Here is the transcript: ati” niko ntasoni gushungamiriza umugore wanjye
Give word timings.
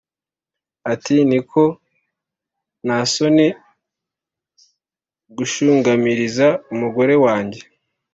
ati” 0.91 1.15
niko 1.29 1.61
ntasoni 2.85 3.47
gushungamiriza 5.37 6.47
umugore 6.73 7.13
wanjye 7.25 7.61